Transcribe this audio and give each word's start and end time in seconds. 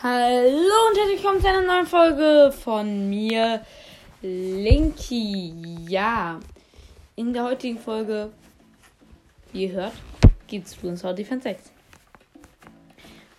Hallo 0.00 0.86
und 0.88 0.96
herzlich 0.96 1.24
willkommen 1.24 1.40
zu 1.40 1.48
einer 1.48 1.62
neuen 1.62 1.86
Folge 1.86 2.52
von 2.52 3.10
mir, 3.10 3.62
Linky. 4.22 5.52
Ja, 5.88 6.38
in 7.16 7.32
der 7.32 7.42
heutigen 7.42 7.78
Folge, 7.80 8.30
wie 9.50 9.64
ihr 9.64 9.72
hört, 9.72 9.94
gibt 10.46 10.68
es 10.68 10.76
Bloomstar 10.76 11.14
Defense 11.14 11.42
6. 11.42 11.72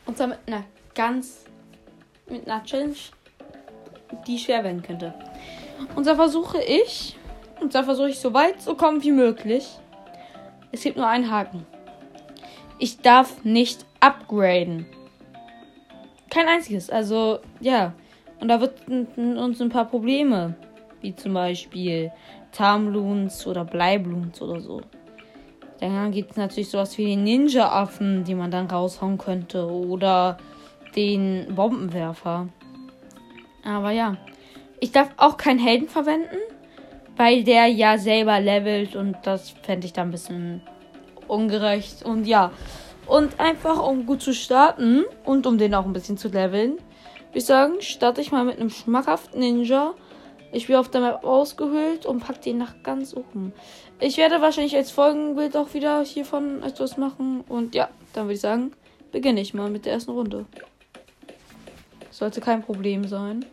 Und 0.05 0.17
zwar 0.17 0.27
mit 0.27 0.39
einer 0.47 0.65
ganz, 0.93 1.45
mit 2.27 2.45
einer 2.45 2.61
Challenge, 2.65 2.97
die 4.27 4.37
schwer 4.37 4.61
werden 4.65 4.83
könnte. 4.83 5.13
Und 5.95 6.03
zwar 6.03 6.17
versuche 6.17 6.61
ich, 6.61 7.17
und 7.61 7.71
zwar 7.71 7.85
versuche 7.85 8.09
ich 8.09 8.19
so 8.19 8.33
weit 8.33 8.61
zu 8.61 8.75
kommen 8.75 9.01
wie 9.01 9.13
möglich. 9.13 9.65
Es 10.73 10.81
gibt 10.81 10.97
nur 10.97 11.07
einen 11.07 11.31
Haken. 11.31 11.65
Ich 12.79 12.99
darf 12.99 13.45
nicht 13.45 13.85
upgraden. 14.01 14.85
Kein 16.29 16.47
einziges. 16.47 16.89
Also, 16.89 17.39
ja. 17.59 17.93
Und 18.39 18.47
da 18.47 18.61
wird 18.61 18.87
uns 18.87 19.61
ein 19.61 19.69
paar 19.69 19.85
Probleme. 19.85 20.55
Wie 21.01 21.15
zum 21.15 21.33
Beispiel 21.33 22.11
Tarnbloons 22.51 23.47
oder 23.47 23.65
Bleibloons 23.65 24.41
oder 24.41 24.59
so. 24.59 24.81
Dann 25.79 26.11
gibt 26.11 26.31
es 26.31 26.37
natürlich 26.37 26.69
sowas 26.69 26.97
wie 26.97 27.05
den 27.05 27.23
Ninja-Affen, 27.23 28.23
die 28.25 28.35
man 28.35 28.51
dann 28.51 28.67
raushauen 28.67 29.17
könnte. 29.17 29.65
Oder 29.65 30.37
den 30.95 31.53
Bombenwerfer. 31.55 32.49
Aber 33.63 33.91
ja. 33.91 34.17
Ich 34.81 34.91
darf 34.91 35.09
auch 35.17 35.35
keinen 35.35 35.59
Helden 35.59 35.89
verwenden, 35.89 36.37
weil 37.17 37.43
der 37.43 37.67
ja 37.67 37.97
selber 37.97 38.39
levelt 38.39 38.95
und 38.95 39.17
das 39.23 39.49
fände 39.63 39.85
ich 39.85 39.93
dann 39.93 40.07
ein 40.07 40.11
bisschen 40.11 40.61
ungerecht. 41.27 42.03
Und 42.03 42.25
ja. 42.25 42.51
Und 43.09 43.39
einfach, 43.39 43.81
um 43.81 44.05
gut 44.05 44.21
zu 44.21 44.33
starten 44.33 45.03
und 45.25 45.47
um 45.47 45.57
den 45.57 45.73
auch 45.73 45.85
ein 45.85 45.93
bisschen 45.93 46.17
zu 46.17 46.27
leveln, 46.27 46.73
würde 46.73 47.39
ich 47.39 47.45
sagen, 47.45 47.81
starte 47.81 48.21
ich 48.21 48.31
mal 48.31 48.45
mit 48.45 48.59
einem 48.59 48.69
schmackhaften 48.69 49.39
Ninja. 49.39 49.95
Ich 50.51 50.67
bin 50.67 50.75
auf 50.75 50.89
der 50.89 51.01
Map 51.01 51.23
ausgehöhlt 51.23 52.05
und 52.05 52.19
pack 52.19 52.41
den 52.43 52.59
nach 52.59 52.83
ganz 52.83 53.15
oben. 53.15 53.51
Ich 53.99 54.17
werde 54.17 54.41
wahrscheinlich 54.41 54.75
als 54.75 54.91
Folgenbild 54.91 55.57
auch 55.57 55.73
wieder 55.73 56.03
hiervon 56.03 56.61
etwas 56.61 56.97
machen. 56.97 57.43
Und 57.49 57.73
ja, 57.73 57.89
dann 58.13 58.25
würde 58.25 58.35
ich 58.35 58.41
sagen, 58.41 58.73
beginne 59.11 59.41
ich 59.41 59.55
mal 59.55 59.71
mit 59.71 59.85
der 59.85 59.93
ersten 59.93 60.11
Runde. 60.11 60.45
Sollte 62.11 62.41
kein 62.41 62.61
Problem 62.61 63.07
sein. 63.07 63.43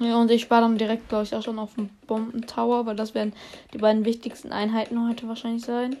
Ja, 0.00 0.16
und 0.16 0.30
ich 0.32 0.42
spare 0.42 0.62
dann 0.62 0.76
direkt, 0.76 1.08
glaube 1.08 1.22
ich, 1.22 1.34
auch 1.36 1.42
schon 1.42 1.60
auf 1.60 1.74
den 1.74 1.88
Bombentower, 2.08 2.84
weil 2.84 2.96
das 2.96 3.14
werden 3.14 3.32
die 3.72 3.78
beiden 3.78 4.04
wichtigsten 4.04 4.50
Einheiten 4.50 5.08
heute 5.08 5.28
wahrscheinlich 5.28 5.64
sein. 5.64 5.96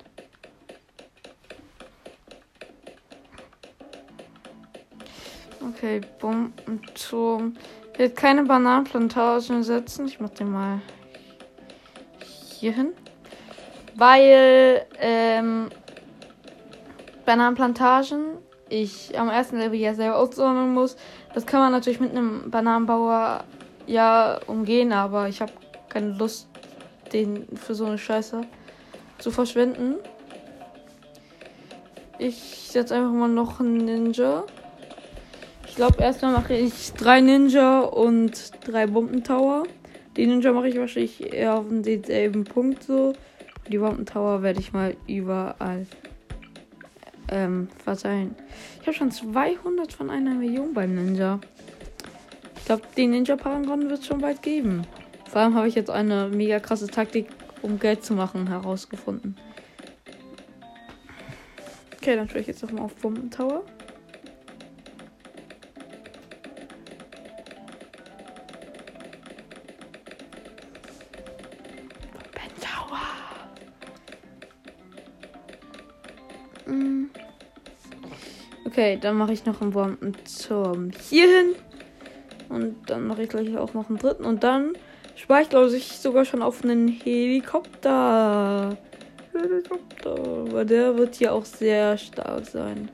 Okay, 5.84 6.00
Bombenturm. 6.18 7.56
Ich 7.92 7.98
werde 7.98 8.14
keine 8.14 8.44
Bananenplantagen 8.44 9.62
setzen. 9.62 10.06
Ich 10.06 10.18
mache 10.18 10.32
den 10.32 10.50
mal 10.50 10.80
hier 12.58 12.72
hin. 12.72 12.94
Weil 13.94 14.86
ähm, 14.98 15.68
Bananenplantagen 17.26 18.38
ich 18.70 19.18
am 19.18 19.28
ersten 19.28 19.58
Level 19.58 19.78
ja 19.78 19.92
selber 19.92 20.16
aussammeln 20.16 20.72
muss. 20.72 20.96
Das 21.34 21.44
kann 21.44 21.60
man 21.60 21.72
natürlich 21.72 22.00
mit 22.00 22.12
einem 22.12 22.50
Bananenbauer 22.50 23.44
ja 23.86 24.40
umgehen, 24.46 24.90
aber 24.90 25.28
ich 25.28 25.42
habe 25.42 25.52
keine 25.90 26.12
Lust, 26.12 26.48
den 27.12 27.46
für 27.58 27.74
so 27.74 27.84
eine 27.84 27.98
Scheiße 27.98 28.40
zu 29.18 29.30
verschwenden. 29.30 29.96
Ich 32.18 32.70
setze 32.70 32.94
einfach 32.94 33.12
mal 33.12 33.28
noch 33.28 33.60
einen 33.60 33.84
Ninja. 33.84 34.44
Ich 35.74 35.78
glaube, 35.78 36.00
erstmal 36.00 36.30
mache 36.30 36.54
ich 36.54 36.92
drei 36.92 37.20
Ninja 37.20 37.80
und 37.80 38.52
drei 38.64 38.86
Bombentower. 38.86 39.64
Die 40.16 40.24
Ninja 40.24 40.52
mache 40.52 40.68
ich 40.68 40.78
wahrscheinlich 40.78 41.34
eher 41.34 41.56
auf 41.56 41.64
denselben 41.68 42.44
Punkt 42.44 42.84
so. 42.84 43.12
Die 43.68 43.78
Bombentower 43.78 44.44
werde 44.44 44.60
ich 44.60 44.72
mal 44.72 44.96
überall 45.08 45.88
ähm, 47.28 47.66
verteilen. 47.82 48.36
Ich 48.80 48.86
habe 48.86 48.96
schon 48.96 49.10
200 49.10 49.92
von 49.92 50.10
einer 50.10 50.34
Million 50.34 50.74
beim 50.74 50.94
Ninja. 50.94 51.40
Ich 52.56 52.66
glaube, 52.66 52.82
den 52.96 53.10
Ninja 53.10 53.34
Paragon 53.34 53.90
wird 53.90 53.98
es 53.98 54.06
schon 54.06 54.20
bald 54.20 54.42
geben. 54.42 54.86
Vor 55.28 55.40
allem 55.42 55.56
habe 55.56 55.66
ich 55.66 55.74
jetzt 55.74 55.90
eine 55.90 56.28
mega 56.28 56.60
krasse 56.60 56.86
Taktik, 56.86 57.26
um 57.62 57.80
Geld 57.80 58.04
zu 58.04 58.14
machen, 58.14 58.46
herausgefunden. 58.46 59.36
Okay, 61.96 62.14
dann 62.14 62.28
schaue 62.28 62.42
ich 62.42 62.46
jetzt 62.46 62.62
noch 62.62 62.70
mal 62.70 62.82
auf 62.82 62.94
Bombentower. 62.94 63.64
Okay, 78.74 78.98
dann 79.00 79.16
mache 79.16 79.32
ich 79.32 79.46
noch 79.46 79.60
einen 79.60 79.70
Bombenturm 79.70 80.90
hier 81.08 81.28
hin. 81.28 81.54
Und 82.48 82.90
dann 82.90 83.06
mache 83.06 83.22
ich 83.22 83.28
gleich 83.28 83.56
auch 83.56 83.72
noch 83.72 83.88
einen 83.88 83.98
dritten. 83.98 84.24
Und 84.24 84.42
dann 84.42 84.72
spare 85.14 85.42
ich, 85.42 85.48
glaube 85.48 85.76
ich, 85.76 85.92
sogar 85.92 86.24
schon 86.24 86.42
auf 86.42 86.64
einen 86.64 86.88
Helikopter. 86.88 88.76
Helikopter. 89.32 90.52
Weil 90.52 90.66
der 90.66 90.98
wird 90.98 91.14
hier 91.14 91.34
auch 91.34 91.44
sehr 91.44 91.96
stark 91.96 92.46
sein. 92.46 92.88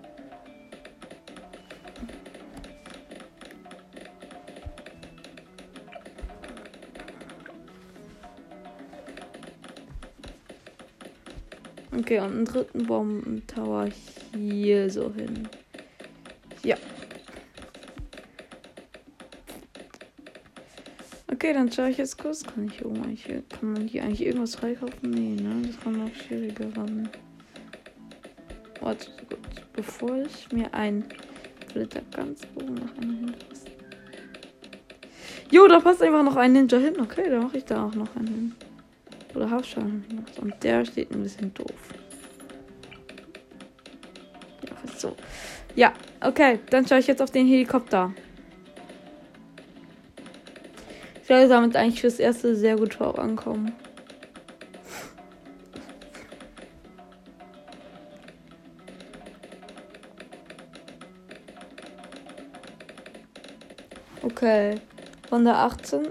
Okay, 11.98 12.18
und 12.18 12.32
einen 12.32 12.44
dritten 12.44 12.86
Bombentower 12.86 13.88
hier 14.34 14.90
so 14.90 15.10
hin. 15.14 15.48
Ja. 16.62 16.76
Okay, 21.32 21.54
dann 21.54 21.72
schaue 21.72 21.90
ich 21.90 21.96
jetzt 21.96 22.18
kurz. 22.18 22.42
Kann 22.42 22.66
ich 22.66 22.82
irgendwelche, 22.82 23.42
kann 23.48 23.72
man 23.72 23.88
hier 23.88 24.04
eigentlich 24.04 24.26
irgendwas 24.26 24.56
freikaufen? 24.56 25.10
Nee, 25.10 25.40
ne? 25.40 25.62
Das 25.66 25.80
kann 25.80 25.92
noch 26.04 26.14
schwieriger 26.14 26.76
werden. 26.76 27.08
Warte, 28.80 29.10
gut. 29.28 29.38
Bevor 29.74 30.18
ich 30.18 30.52
mir 30.52 30.72
ein 30.74 31.04
oben 32.56 32.74
noch 32.74 32.96
einen 32.98 33.18
hinpasse. 33.18 33.66
Jo, 35.50 35.66
da 35.66 35.80
passt 35.80 36.02
einfach 36.02 36.22
noch 36.22 36.36
ein 36.36 36.52
Ninja 36.52 36.78
hin. 36.78 37.00
Okay, 37.00 37.28
dann 37.28 37.42
mache 37.42 37.58
ich 37.58 37.64
da 37.64 37.86
auch 37.86 37.94
noch 37.94 38.14
einen 38.16 38.26
hin. 38.28 38.54
Oder 39.34 39.50
gemacht. 40.08 40.38
Und 40.40 40.62
der 40.62 40.84
steht 40.84 41.10
ein 41.12 41.22
bisschen 41.22 41.54
doof. 41.54 41.94
Ja, 44.68 44.92
so. 44.96 45.16
Ja, 45.74 45.92
okay. 46.22 46.58
Dann 46.70 46.86
schaue 46.86 46.98
ich 46.98 47.06
jetzt 47.06 47.22
auf 47.22 47.30
den 47.30 47.46
Helikopter. 47.46 48.12
Ich 51.22 51.28
werde 51.28 51.48
damit 51.48 51.76
eigentlich 51.76 52.00
fürs 52.00 52.18
erste 52.18 52.56
sehr 52.56 52.76
gut 52.76 52.94
vorankommen. 52.94 53.72
Okay. 64.22 64.80
Von 65.28 65.44
der 65.44 65.58
18 65.58 66.08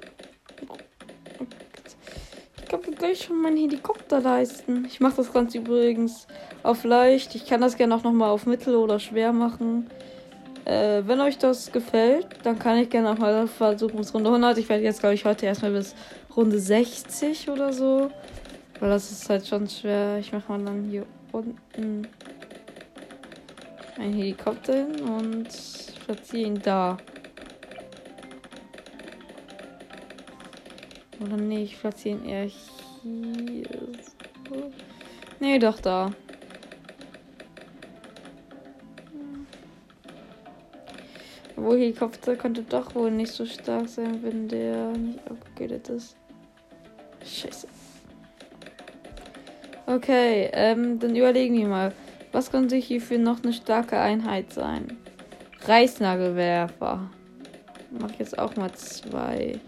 kann 2.69 2.81
mir 2.81 2.95
gleich 2.95 3.23
schon 3.23 3.41
meinen 3.41 3.57
Helikopter 3.57 4.21
leisten. 4.21 4.85
Ich 4.85 4.99
mache 4.99 5.17
das 5.17 5.33
Ganze 5.33 5.57
übrigens 5.57 6.27
auf 6.63 6.83
leicht. 6.83 7.33
Ich 7.35 7.47
kann 7.47 7.61
das 7.61 7.75
gerne 7.75 7.95
auch 7.95 8.03
nochmal 8.03 8.29
auf 8.29 8.45
mittel 8.45 8.75
oder 8.75 8.99
schwer 8.99 9.33
machen. 9.33 9.89
Äh, 10.69 11.07
wenn 11.07 11.19
euch 11.19 11.39
das 11.39 11.71
gefällt, 11.71 12.27
dann 12.43 12.59
kann 12.59 12.77
ich 12.77 12.91
gerne 12.91 13.09
auch 13.09 13.17
mal 13.17 13.47
versuchen 13.47 13.97
bis 13.97 14.13
Runde 14.13 14.29
100. 14.29 14.55
Ich 14.59 14.69
werde 14.69 14.83
jetzt, 14.83 14.99
glaube 14.99 15.15
ich, 15.15 15.25
heute 15.25 15.47
erstmal 15.47 15.71
bis 15.71 15.95
Runde 16.35 16.59
60 16.59 17.49
oder 17.49 17.73
so. 17.73 18.11
Weil 18.79 18.89
das 18.91 19.11
ist 19.11 19.27
halt 19.27 19.47
schon 19.47 19.67
schwer. 19.67 20.19
Ich 20.19 20.31
mache 20.31 20.51
mal 20.51 20.63
dann 20.63 20.83
hier 20.83 21.07
unten 21.31 22.07
einen 23.97 24.13
Helikopter 24.13 24.73
hin 24.73 25.01
und 25.01 25.47
platziere 26.05 26.43
ihn 26.43 26.61
da. 26.61 26.97
Oder 31.19 31.37
nee, 31.37 31.63
ich 31.63 31.79
platziere 31.79 32.19
ihn 32.19 32.25
eher 32.25 32.45
hier. 32.45 33.65
Nee, 35.39 35.57
doch 35.57 35.79
da. 35.79 36.11
Obwohl 41.59 41.77
Helikopter 41.77 42.37
könnte 42.37 42.63
doch 42.63 42.95
wohl 42.95 43.11
nicht 43.11 43.33
so 43.33 43.45
stark 43.45 43.89
sein, 43.89 44.23
wenn 44.23 44.47
der 44.47 44.91
nicht 44.91 45.19
abgegradet 45.29 45.89
ist. 45.89 46.15
Scheiße. 47.21 47.67
Okay, 49.85 50.49
ähm, 50.53 50.99
dann 50.99 51.17
überlegen 51.17 51.57
wir 51.57 51.67
mal. 51.67 51.93
Was 52.31 52.49
könnte 52.49 52.77
hierfür 52.77 53.17
noch 53.17 53.43
eine 53.43 53.51
starke 53.51 53.99
Einheit 53.99 54.53
sein? 54.53 54.97
Reißnagelwerfer. 55.65 57.09
Mach 57.99 58.11
jetzt 58.19 58.39
auch 58.39 58.55
mal 58.55 58.71
zwei. 58.71 59.59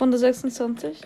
Runde 0.00 0.16
26. 0.16 1.02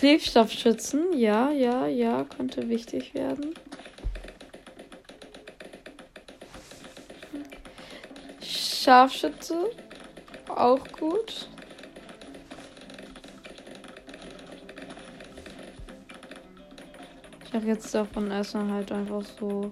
Klebstoffschützen, 0.00 1.12
ja, 1.12 1.50
ja, 1.50 1.86
ja, 1.86 2.24
könnte 2.24 2.70
wichtig 2.70 3.12
werden. 3.12 3.52
Scharfschütze, 8.40 9.72
auch 10.48 10.82
gut. 10.98 11.50
Ich 17.44 17.52
habe 17.52 17.66
jetzt 17.66 17.94
davon 17.94 18.30
erstmal 18.30 18.70
halt 18.70 18.92
einfach 18.92 19.22
so 19.38 19.68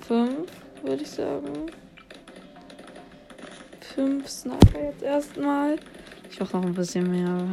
fünf, 0.00 0.50
würde 0.82 1.02
ich 1.02 1.10
sagen. 1.10 1.70
Fünf 3.94 4.26
Sniper 4.30 4.82
jetzt 4.82 5.02
erstmal. 5.02 5.78
Ich 6.36 6.40
mach 6.40 6.52
noch 6.52 6.66
ein 6.66 6.74
bisschen 6.74 7.10
mehr. 7.10 7.48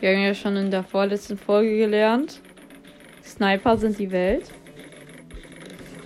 Wir 0.00 0.10
haben 0.10 0.22
ja 0.24 0.34
schon 0.34 0.56
in 0.56 0.72
der 0.72 0.82
vorletzten 0.82 1.38
Folge 1.38 1.78
gelernt. 1.78 2.40
Sniper 3.24 3.76
sind 3.76 3.96
die 4.00 4.10
Welt. 4.10 4.50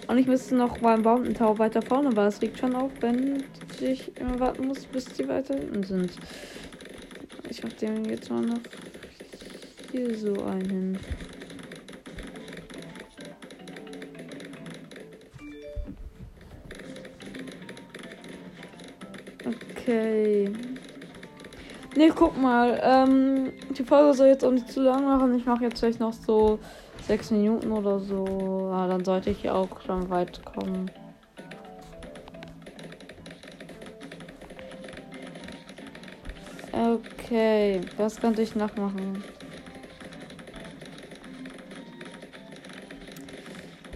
Und 0.08 0.18
ich 0.18 0.26
müsste 0.26 0.56
noch 0.56 0.76
beim 0.76 1.00
Mountain 1.00 1.32
Tower 1.32 1.58
weiter 1.58 1.80
vorne, 1.80 2.08
aber 2.08 2.26
es 2.26 2.42
liegt 2.42 2.58
schon 2.58 2.74
auf, 2.76 2.90
wenn 3.00 3.44
ich 3.80 4.14
immer 4.18 4.38
warten 4.38 4.66
muss, 4.66 4.84
bis 4.84 5.06
die 5.06 5.26
weiter 5.26 5.54
hinten 5.54 5.84
sind. 5.84 6.12
Ich 7.48 7.64
mach 7.64 7.72
den 7.72 8.04
jetzt 8.04 8.28
mal 8.28 8.42
noch 8.42 8.60
hier 9.90 10.14
so 10.18 10.34
einen. 10.44 10.98
Okay. 19.82 20.52
Ne, 21.96 22.08
guck 22.14 22.40
mal. 22.40 22.80
Ähm, 22.82 23.52
die 23.76 23.82
Folge 23.82 24.14
soll 24.14 24.28
jetzt 24.28 24.44
auch 24.44 24.52
nicht 24.52 24.70
zu 24.70 24.80
lang 24.80 25.04
machen. 25.04 25.34
Ich 25.36 25.44
mache 25.44 25.64
jetzt 25.64 25.80
vielleicht 25.80 25.98
noch 25.98 26.12
so 26.12 26.60
sechs 27.06 27.30
Minuten 27.32 27.72
oder 27.72 27.98
so. 27.98 28.70
Ja, 28.70 28.86
dann 28.86 29.04
sollte 29.04 29.30
ich 29.30 29.50
auch 29.50 29.80
schon 29.82 30.08
weit 30.08 30.40
kommen. 30.44 30.90
Okay, 36.72 37.80
was 37.96 38.20
könnte 38.20 38.42
ich 38.42 38.54
noch 38.54 38.74
machen? 38.76 39.22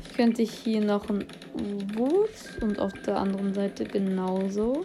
Ich 0.02 0.16
könnte 0.16 0.42
hier 0.42 0.80
noch 0.80 1.08
ein 1.08 1.26
U-Boot 1.54 2.60
und 2.60 2.80
auf 2.80 2.92
der 3.06 3.18
anderen 3.18 3.54
Seite 3.54 3.84
genauso. 3.84 4.84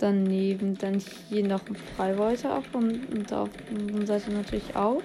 Daneben 0.00 0.78
dann 0.78 0.98
hier 1.28 1.46
noch 1.46 1.60
ein 1.68 1.76
Freibeuter 1.76 2.54
ab 2.54 2.64
und, 2.72 3.06
und 3.10 3.30
auf 3.34 3.50
der 3.50 3.78
anderen 3.78 4.06
Seite 4.06 4.32
natürlich 4.32 4.74
auch. 4.74 5.02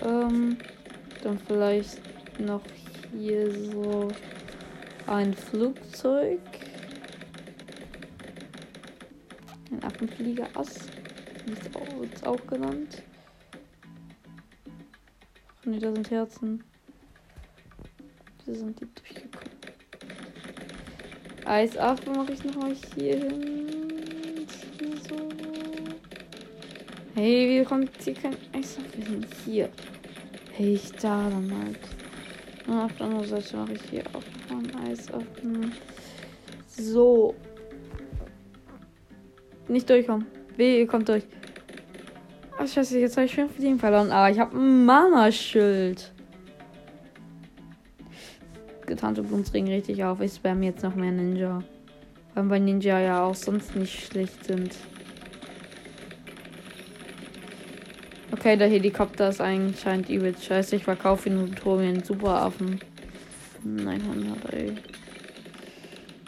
Ähm, 0.00 0.56
dann 1.24 1.36
vielleicht 1.40 1.98
noch 2.38 2.62
hier 3.12 3.52
so 3.52 4.06
ein 5.08 5.34
Flugzeug. 5.34 6.38
Ein 9.72 9.82
Affenfliegerass. 9.82 10.86
Wird 11.46 11.98
wird's 11.98 12.22
auch 12.22 12.46
genannt. 12.46 13.02
Ach 15.60 15.66
nee, 15.66 15.80
da 15.80 15.92
sind 15.92 16.08
Herzen. 16.12 16.62
Hier 18.44 18.54
sind 18.54 18.80
die 18.80 18.86
durchgekommen. 18.94 19.50
Eisaffe 21.44 22.10
mache 22.10 22.34
ich 22.34 22.44
nochmal 22.44 22.76
hier 22.94 23.16
hin. 23.16 23.69
Hey, 27.14 27.60
wie 27.60 27.64
kommt 27.64 27.90
hier 28.02 28.14
kein 28.14 28.36
Eisaffe 28.52 28.96
hin? 28.96 29.26
Hier. 29.44 29.68
Hey, 30.52 30.74
ich 30.74 30.92
da 30.92 31.28
dann 31.28 31.52
halt. 31.64 31.78
Und 32.66 32.78
auf 32.78 32.96
der 32.96 33.06
anderen 33.06 33.26
Seite 33.26 33.56
mache 33.56 33.72
ich 33.72 33.82
hier 33.90 34.04
auch 34.12 34.22
noch 34.50 34.58
einen 34.58 34.86
Eisaffen. 34.86 35.72
So. 36.66 37.34
Nicht 39.68 39.90
durchkommen. 39.90 40.26
Weh, 40.56 40.80
ihr 40.80 40.86
kommt 40.86 41.08
durch. 41.08 41.24
Ach, 42.58 42.66
scheiße, 42.66 42.98
jetzt 42.98 43.16
habe 43.16 43.26
ich 43.26 43.32
schon 43.32 43.50
Fliegen 43.50 43.78
verloren. 43.78 44.10
Aber 44.10 44.30
ich 44.30 44.38
habe 44.38 44.56
ein 44.56 44.84
Mana-Schild. 44.84 46.12
Getarnte 48.86 49.22
Blutsring 49.22 49.68
richtig 49.68 50.02
auf. 50.04 50.20
Ich 50.20 50.34
spam 50.34 50.62
jetzt 50.62 50.82
noch 50.82 50.94
mehr 50.94 51.12
Ninja. 51.12 51.62
Weil 52.34 52.44
bei 52.44 52.58
Ninja 52.58 53.00
ja 53.00 53.24
auch 53.24 53.34
sonst 53.34 53.74
nicht 53.76 54.06
schlecht 54.06 54.44
sind. 54.44 54.74
Okay, 58.32 58.56
der 58.56 58.68
Helikopter 58.68 59.28
ist 59.28 59.40
anscheinend 59.40 60.08
übel 60.08 60.34
scheiße. 60.36 60.76
Ich 60.76 60.84
verkaufe 60.84 61.28
ihn 61.28 61.38
und 61.38 61.64
hole 61.64 61.82
mir 61.82 61.88
einen 61.88 62.04
Superaffen. 62.04 62.80
900, 63.64 64.54
ey. 64.54 64.76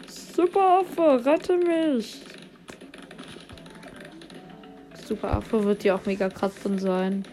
Superaffe, 0.07 1.25
rette 1.25 1.57
mich! 1.57 2.21
Superaffe 5.05 5.63
wird 5.63 5.83
ja 5.83 5.95
auch 5.95 6.05
mega 6.05 6.29
krass 6.29 6.53
drin 6.61 6.77
sein. 6.77 7.23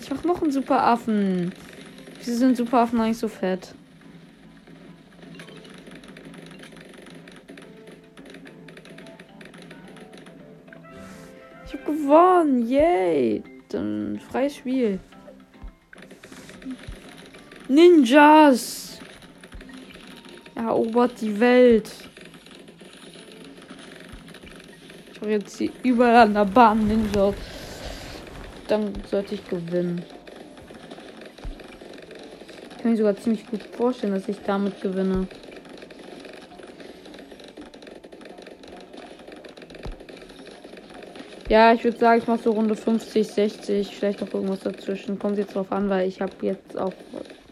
Ich 0.00 0.10
mach 0.10 0.24
noch 0.24 0.42
einen 0.42 0.52
Superaffen. 0.52 1.52
Wieso 2.18 2.38
sind 2.38 2.56
Superaffen 2.56 3.00
eigentlich 3.00 3.18
so 3.18 3.28
fett? 3.28 3.74
Gewonnen. 12.10 12.68
Yay. 12.68 13.42
Dann 13.68 14.20
freies 14.30 14.56
Spiel. 14.56 14.98
Ninjas. 17.68 18.98
Erobert 20.54 21.20
die 21.20 21.38
Welt. 21.38 21.90
Ich 25.12 25.20
habe 25.20 25.30
jetzt 25.30 25.58
hier 25.58 25.70
überall 25.82 26.16
an 26.16 26.34
der 26.34 26.44
Bahn 26.44 26.86
Ninjas. 26.86 27.34
Dann 28.66 28.92
sollte 29.08 29.34
ich 29.36 29.48
gewinnen. 29.48 30.04
Ich 32.70 32.82
kann 32.82 32.90
mir 32.92 32.96
sogar 32.96 33.16
ziemlich 33.16 33.46
gut 33.46 33.62
vorstellen, 33.62 34.14
dass 34.14 34.28
ich 34.28 34.38
damit 34.46 34.80
gewinne. 34.80 35.28
Ja, 41.50 41.72
ich 41.72 41.82
würde 41.82 41.98
sagen, 41.98 42.20
ich 42.22 42.28
mache 42.28 42.44
so 42.44 42.52
Runde 42.52 42.76
50, 42.76 43.26
60, 43.26 43.96
vielleicht 43.96 44.22
auch 44.22 44.32
irgendwas 44.32 44.60
dazwischen. 44.60 45.18
Kommt 45.18 45.36
jetzt 45.36 45.56
drauf 45.56 45.72
an, 45.72 45.88
weil 45.88 46.06
ich 46.06 46.20
habe 46.20 46.30
jetzt 46.42 46.78
auch, 46.78 46.92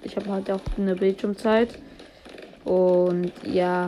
ich 0.05 0.15
habe 0.15 0.31
halt 0.31 0.49
auch 0.53 0.61
eine 0.77 0.95
Bildschirmzeit. 0.95 1.77
Und 2.65 3.33
ja, 3.43 3.87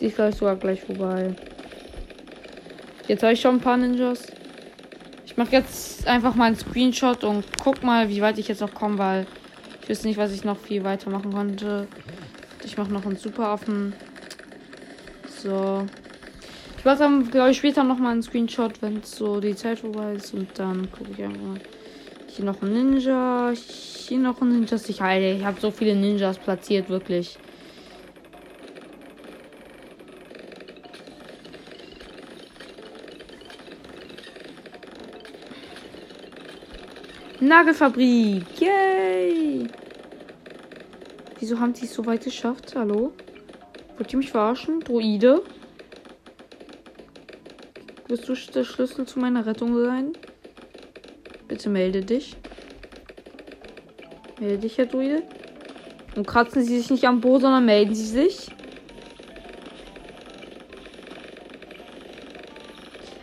die 0.00 0.06
ist 0.06 0.16
gleich 0.16 0.36
sogar 0.36 0.56
gleich 0.56 0.80
vorbei. 0.80 1.34
Jetzt 3.08 3.22
habe 3.22 3.34
ich 3.34 3.42
schon 3.42 3.56
ein 3.56 3.60
paar 3.60 3.76
Ninjas. 3.76 4.32
Ich 5.26 5.36
mache 5.36 5.52
jetzt 5.52 6.08
einfach 6.08 6.34
mal 6.34 6.46
einen 6.46 6.56
Screenshot 6.56 7.24
und 7.24 7.44
guck 7.62 7.82
mal, 7.82 8.08
wie 8.08 8.22
weit 8.22 8.38
ich 8.38 8.48
jetzt 8.48 8.62
noch 8.62 8.72
komme, 8.72 8.96
weil 8.96 9.26
ich 9.82 9.90
weiß 9.90 10.04
nicht, 10.04 10.16
was 10.16 10.32
ich 10.32 10.44
noch 10.44 10.56
viel 10.56 10.82
weiter 10.82 11.10
machen 11.10 11.34
konnte. 11.34 11.86
Ich 12.64 12.78
mache 12.78 12.90
noch 12.90 13.04
einen 13.04 13.16
Superaffen. 13.16 13.92
So. 15.42 15.84
Mache 16.88 17.00
dann, 17.00 17.30
glaube 17.30 17.50
ich, 17.50 17.58
später 17.58 17.84
noch 17.84 17.98
mal 17.98 18.12
einen 18.12 18.22
Screenshot, 18.22 18.80
wenn 18.80 19.02
so 19.02 19.40
die 19.40 19.54
Zeit 19.54 19.80
vorbei 19.80 20.14
ist. 20.14 20.32
Und 20.32 20.58
dann 20.58 20.90
gucke 20.90 21.10
ich 21.10 21.22
einfach. 21.22 21.62
Hier 22.28 22.46
noch 22.46 22.62
ein 22.62 22.72
Ninja. 22.72 23.52
Hier 23.52 24.16
noch 24.16 24.40
ein 24.40 24.48
Ninja. 24.48 24.78
Ich, 24.88 25.02
Alter, 25.02 25.36
ich 25.36 25.44
habe 25.44 25.60
so 25.60 25.70
viele 25.70 25.94
Ninjas 25.94 26.38
platziert, 26.38 26.88
wirklich. 26.88 27.36
Nagelfabrik. 37.38 38.44
Yay! 38.58 39.68
Wieso 41.38 41.60
haben 41.60 41.74
die 41.74 41.84
es 41.84 41.92
so 41.92 42.06
weit 42.06 42.24
geschafft? 42.24 42.74
Hallo? 42.74 43.12
Wollt 43.98 44.10
ihr 44.10 44.16
mich 44.16 44.30
verarschen? 44.30 44.80
Droide? 44.80 45.42
Wirst 48.08 48.26
du 48.26 48.34
der 48.54 48.64
Schlüssel 48.64 49.06
zu 49.06 49.18
meiner 49.18 49.44
Rettung 49.44 49.78
sein? 49.84 50.12
Bitte 51.46 51.68
melde 51.68 52.02
dich. 52.02 52.36
Melde 54.40 54.58
dich, 54.58 54.78
Herr 54.78 54.86
Druide. 54.86 55.22
Und 56.16 56.26
kratzen 56.26 56.62
sie 56.62 56.78
sich 56.78 56.90
nicht 56.90 57.04
am 57.04 57.20
Po, 57.20 57.38
sondern 57.38 57.66
melden 57.66 57.94
sie 57.94 58.06
sich. 58.06 58.48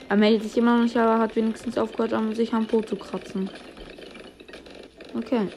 Er 0.07 0.17
meldet 0.17 0.43
sich 0.43 0.55
immer 0.57 0.77
noch 0.77 0.83
nicht, 0.83 0.95
aber 0.95 1.19
hat 1.19 1.35
wenigstens 1.35 1.79
aufgehört, 1.79 2.13
sich 2.35 2.53
am 2.53 2.67
Po 2.67 2.81
zu 2.81 2.95
kratzen. 2.95 3.49
Okay. 5.15 5.47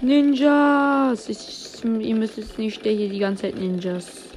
Ninjas! 0.00 1.28
Ich, 1.28 1.84
ihr 1.84 2.14
müsst 2.14 2.36
jetzt 2.36 2.56
nicht 2.56 2.84
der 2.84 2.92
hier 2.92 3.08
die 3.08 3.18
ganze 3.18 3.42
Zeit 3.42 3.58
Ninjas. 3.58 4.31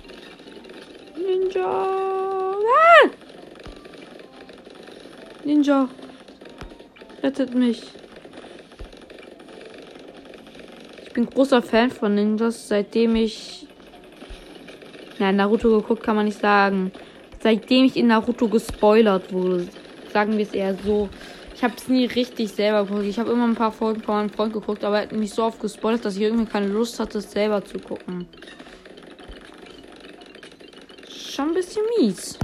Ninja! 1.55 1.67
Ah! 1.67 3.09
Ninja! 5.45 5.89
Rettet 7.23 7.55
mich. 7.55 7.81
Ich 11.05 11.13
bin 11.13 11.25
großer 11.27 11.61
Fan 11.61 11.91
von 11.91 12.13
Ninjas, 12.13 12.67
seitdem 12.67 13.15
ich. 13.15 13.67
Na, 15.17 15.31
Naruto 15.31 15.69
geguckt 15.69 16.03
kann 16.03 16.17
man 16.17 16.25
nicht 16.25 16.41
sagen. 16.41 16.91
Seitdem 17.39 17.85
ich 17.85 17.95
in 17.95 18.07
Naruto 18.07 18.49
gespoilert 18.49 19.31
wurde. 19.31 19.69
Sagen 20.11 20.37
wir 20.37 20.43
es 20.43 20.53
eher 20.53 20.75
so. 20.83 21.07
Ich 21.55 21.63
habe 21.63 21.73
es 21.77 21.87
nie 21.87 22.05
richtig 22.05 22.51
selber 22.51 22.83
geguckt. 22.85 23.05
Ich 23.05 23.17
habe 23.17 23.31
immer 23.31 23.47
ein 23.47 23.55
paar 23.55 23.71
Folgen 23.71 24.01
von 24.01 24.15
meinem 24.15 24.29
Freund 24.29 24.51
geguckt, 24.51 24.83
aber 24.83 24.97
er 24.97 25.03
hat 25.03 25.13
mich 25.13 25.33
so 25.33 25.43
oft 25.43 25.61
gespoilert, 25.61 26.03
dass 26.03 26.17
ich 26.17 26.23
irgendwie 26.23 26.45
keine 26.45 26.67
Lust 26.67 26.99
hatte, 26.99 27.19
es 27.19 27.31
selber 27.31 27.63
zu 27.63 27.79
gucken. 27.79 28.27
Schon 31.35 31.49
ein 31.49 31.53
bisschen 31.75 31.83
mies. 31.99 32.37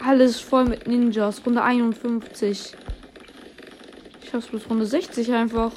Alles 0.00 0.40
voll 0.40 0.64
mit 0.64 0.86
Ninjas. 0.86 1.44
Runde 1.44 1.62
51. 1.62 2.74
Ich 4.22 4.30
schaff's 4.30 4.48
bis 4.48 4.68
Runde 4.68 4.86
60 4.86 5.32
einfach. 5.32 5.72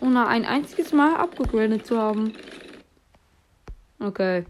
Ohne 0.00 0.26
ein 0.26 0.44
einziges 0.44 0.92
Mal 0.92 1.16
abgegradet 1.16 1.86
zu 1.86 1.98
haben. 1.98 2.32
Okay. 3.98 4.44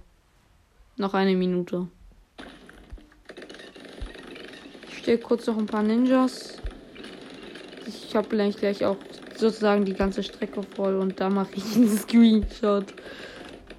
Noch 0.97 1.15
eine 1.15 1.37
Minute. 1.37 1.87
Ich 4.89 4.99
stelle 4.99 5.19
kurz 5.19 5.47
noch 5.47 5.57
ein 5.57 5.67
paar 5.67 5.83
Ninjas. 5.83 6.59
Ich 7.87 8.17
habe 8.17 8.29
gleich, 8.29 8.57
gleich 8.57 8.85
auch 8.85 8.97
sozusagen 9.37 9.85
die 9.85 9.95
ganze 9.95 10.23
Strecke 10.23 10.63
voll 10.63 10.97
und 10.97 11.21
da 11.21 11.31
mache 11.31 11.55
ich 11.55 11.65
einen 11.77 11.97
Screenshot. 11.97 12.93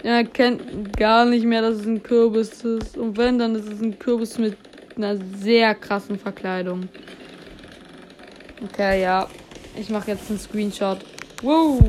Er 0.07 0.23
kennt 0.23 0.95
gar 0.95 1.25
nicht 1.25 1.43
mehr, 1.43 1.61
dass 1.61 1.79
es 1.79 1.85
ein 1.85 2.01
Kürbis 2.01 2.63
ist. 2.63 2.95
Und 2.95 3.17
wenn, 3.17 3.37
dann 3.39 3.55
ist 3.55 3.67
es 3.67 3.81
ein 3.81 3.99
Kürbis 3.99 4.37
mit 4.37 4.55
einer 4.95 5.17
sehr 5.35 5.75
krassen 5.75 6.17
Verkleidung. 6.17 6.87
Okay, 8.63 9.01
ja. 9.01 9.27
Ich 9.77 9.89
mache 9.89 10.11
jetzt 10.11 10.29
einen 10.29 10.39
Screenshot. 10.39 10.99
Wow. 11.41 11.83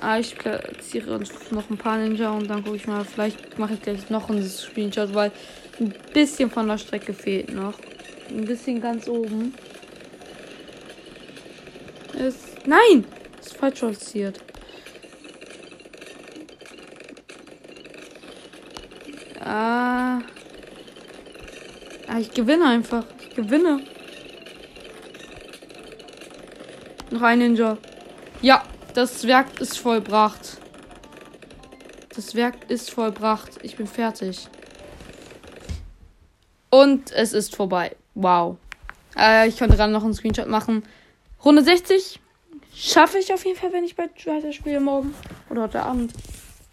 Ah, 0.00 0.20
ich 0.20 0.38
platziere 0.38 1.18
noch 1.50 1.68
ein 1.68 1.78
paar 1.78 1.98
Ninja 1.98 2.30
und 2.30 2.48
dann 2.48 2.62
gucke 2.62 2.76
ich 2.76 2.86
mal. 2.86 3.04
Vielleicht 3.04 3.58
mache 3.58 3.74
ich 3.74 3.82
gleich 3.82 4.08
noch 4.08 4.30
einen 4.30 4.48
Screenshot, 4.48 5.12
weil 5.14 5.32
ein 5.80 5.92
bisschen 6.14 6.48
von 6.48 6.68
der 6.68 6.78
Strecke 6.78 7.12
fehlt 7.12 7.52
noch. 7.52 7.74
Ein 8.30 8.44
bisschen 8.44 8.80
ganz 8.80 9.08
oben. 9.08 9.52
Ist. 12.16 12.64
Nein! 12.68 13.04
Ist 13.40 13.56
falsch 13.56 13.80
platziert. 13.80 14.40
Ah. 19.48 20.20
ah. 22.06 22.18
Ich 22.18 22.30
gewinne 22.32 22.66
einfach. 22.66 23.04
Ich 23.20 23.34
gewinne. 23.34 23.80
Noch 27.10 27.22
ein 27.22 27.38
Ninja. 27.38 27.78
Ja, 28.42 28.62
das 28.92 29.26
Werk 29.26 29.58
ist 29.58 29.78
vollbracht. 29.78 30.58
Das 32.14 32.34
Werk 32.34 32.68
ist 32.68 32.90
vollbracht. 32.90 33.52
Ich 33.62 33.76
bin 33.76 33.86
fertig. 33.86 34.48
Und 36.68 37.10
es 37.12 37.32
ist 37.32 37.56
vorbei. 37.56 37.96
Wow. 38.14 38.58
Äh, 39.16 39.48
ich 39.48 39.56
könnte 39.56 39.76
gerade 39.76 39.92
noch 39.92 40.04
einen 40.04 40.12
Screenshot 40.12 40.48
machen. 40.48 40.82
Runde 41.42 41.62
60 41.62 42.20
schaffe 42.74 43.16
ich 43.16 43.32
auf 43.32 43.46
jeden 43.46 43.58
Fall, 43.58 43.72
wenn 43.72 43.84
ich 43.84 43.96
bei 43.96 44.10
weiter 44.26 44.52
spiele 44.52 44.80
morgen 44.80 45.14
oder 45.48 45.62
heute 45.62 45.82
Abend. 45.82 46.12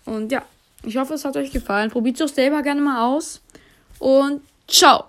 Und 0.04 0.32
ja, 0.34 0.44
ich 0.86 0.98
hoffe, 0.98 1.14
es 1.16 1.26
hat 1.26 1.36
euch 1.38 1.52
gefallen. 1.52 1.90
Probiert 1.90 2.20
es 2.20 2.28
doch 2.28 2.34
selber 2.34 2.62
gerne 2.62 2.82
mal 2.82 3.06
aus. 3.06 3.42
Und 4.00 4.42
ciao. 4.68 5.06